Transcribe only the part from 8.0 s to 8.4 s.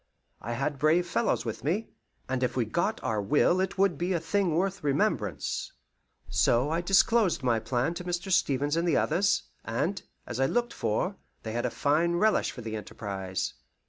Mr.